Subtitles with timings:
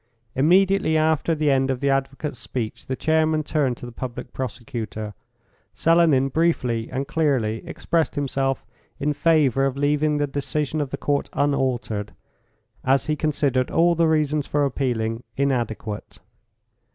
[0.33, 5.13] Immediately after the end of the advocate's speech the chairman turned to the Public Prosecutor.
[5.75, 8.65] Selenin briefly and clearly expressed himself
[8.99, 12.13] in favour of leaving the decision of the Court unaltered,
[12.83, 16.17] as he considered all the reasons for appealing inadequate.